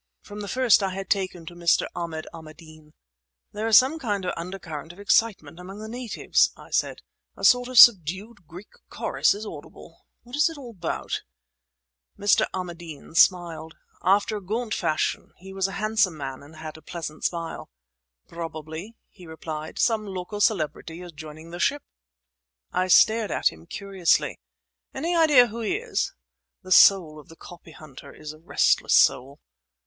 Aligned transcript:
From 0.23 0.39
the 0.39 0.47
first 0.47 0.81
I 0.81 0.95
had 0.95 1.11
taken 1.11 1.45
to 1.45 1.53
Mr. 1.53 1.85
Ahmad 1.93 2.25
Ahmadeen. 2.33 2.93
"There 3.51 3.67
is 3.67 3.77
some 3.77 3.99
kind 3.99 4.25
of 4.25 4.33
undercurrent 4.35 4.91
of 4.91 4.99
excitement 4.99 5.59
among 5.59 5.77
the 5.77 5.87
natives," 5.87 6.49
I 6.57 6.71
said, 6.71 7.03
"a 7.37 7.43
sort 7.45 7.67
of 7.69 7.77
subdued 7.77 8.47
Greek 8.47 8.71
chorus 8.89 9.35
is 9.35 9.45
audible. 9.45 10.07
What's 10.23 10.49
it 10.49 10.57
all 10.57 10.71
about?" 10.71 11.21
Mr. 12.17 12.47
Ahmadeen 12.51 13.13
smiled. 13.13 13.75
After 14.01 14.37
a 14.37 14.41
gaunt 14.41 14.73
fashion, 14.73 15.33
he 15.37 15.53
was 15.53 15.67
a 15.67 15.73
handsome 15.73 16.17
man 16.17 16.41
and 16.41 16.55
had 16.55 16.77
a 16.77 16.81
pleasant 16.81 17.23
smile. 17.23 17.69
"Probably," 18.27 18.95
he 19.07 19.27
replied, 19.27 19.77
"some 19.77 20.07
local 20.07 20.41
celebrity 20.41 21.03
is 21.03 21.11
joining 21.11 21.51
the 21.51 21.59
ship." 21.59 21.83
I 22.73 22.87
stared 22.87 23.29
at 23.29 23.49
him 23.51 23.67
curiously. 23.67 24.39
"Any 24.95 25.15
idea 25.15 25.49
who 25.49 25.59
he 25.61 25.75
is?" 25.75 26.11
(The 26.63 26.71
soul 26.71 27.19
of 27.19 27.27
the 27.29 27.37
copyhunter 27.37 28.11
is 28.11 28.33
a 28.33 28.39
restless 28.39 28.95
soul.) 28.95 29.39